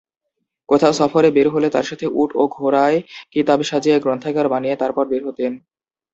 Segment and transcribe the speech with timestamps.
[0.69, 2.97] কোথাও সফরে বের হলে সাথে উট ও ঘোড়ায়
[3.33, 5.51] কিতাব সাজিয়ে গ্রন্থাগার বানিয়ে তারপর বের হতেন।